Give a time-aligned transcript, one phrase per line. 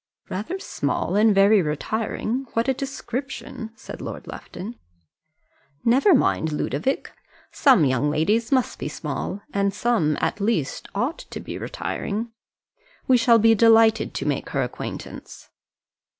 [0.29, 2.47] "Rather small and very retiring.
[2.53, 4.79] What a description!" said Lord Lufton.
[5.85, 7.11] "Never mind, Ludovic;
[7.51, 12.31] some young ladies must be small, and some at least ought to be retiring.
[13.07, 15.49] We shall be delighted to make her acquaintance."